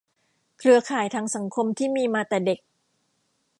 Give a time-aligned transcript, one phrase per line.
[0.57, 2.59] เครือข่ายทางสังคมที่มีมาแต่เด็ก